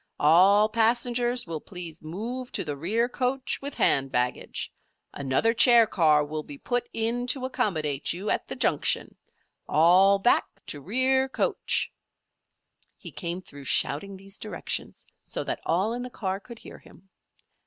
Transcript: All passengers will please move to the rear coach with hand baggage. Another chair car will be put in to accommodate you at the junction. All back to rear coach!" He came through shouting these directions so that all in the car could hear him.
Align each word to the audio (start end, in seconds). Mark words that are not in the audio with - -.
All 0.19 0.67
passengers 0.67 1.45
will 1.45 1.61
please 1.61 2.01
move 2.01 2.51
to 2.53 2.63
the 2.63 2.75
rear 2.75 3.07
coach 3.07 3.61
with 3.61 3.75
hand 3.75 4.11
baggage. 4.11 4.73
Another 5.13 5.53
chair 5.53 5.85
car 5.85 6.25
will 6.25 6.41
be 6.41 6.57
put 6.57 6.89
in 6.91 7.27
to 7.27 7.45
accommodate 7.45 8.11
you 8.11 8.31
at 8.31 8.47
the 8.47 8.55
junction. 8.55 9.15
All 9.69 10.17
back 10.17 10.47
to 10.65 10.81
rear 10.81 11.29
coach!" 11.29 11.93
He 12.97 13.11
came 13.11 13.41
through 13.43 13.65
shouting 13.65 14.17
these 14.17 14.39
directions 14.39 15.05
so 15.23 15.43
that 15.43 15.61
all 15.67 15.93
in 15.93 16.01
the 16.01 16.09
car 16.09 16.39
could 16.39 16.57
hear 16.57 16.79
him. 16.79 17.09